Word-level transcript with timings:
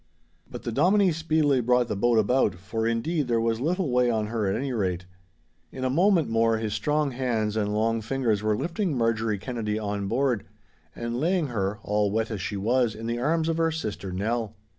But 0.49 0.63
the 0.63 0.71
Dominie 0.71 1.11
speedily 1.11 1.61
brought 1.61 1.87
the 1.87 1.95
boat 1.95 2.17
about, 2.17 2.55
for 2.55 2.87
indeed 2.87 3.27
there 3.27 3.39
was 3.39 3.61
little 3.61 3.91
way 3.91 4.09
on 4.09 4.25
her 4.25 4.47
at 4.47 4.55
anyrate. 4.55 5.05
In 5.71 5.83
a 5.83 5.91
moment 5.91 6.27
more 6.27 6.57
his 6.57 6.73
strong 6.73 7.11
hands 7.11 7.55
and 7.55 7.71
long 7.71 8.01
fingers 8.01 8.41
were 8.41 8.57
lifting 8.57 8.97
Marjorie 8.97 9.37
Kennedy 9.37 9.77
on 9.77 10.07
board, 10.07 10.43
and 10.95 11.19
laying 11.19 11.49
her, 11.49 11.77
all 11.83 12.09
wet 12.09 12.31
as 12.31 12.41
she 12.41 12.57
was, 12.57 12.95
in 12.95 13.05
the 13.05 13.19
arms 13.19 13.47
of 13.47 13.57
her 13.57 13.69
sister 13.69 14.11
Nell. 14.11 14.55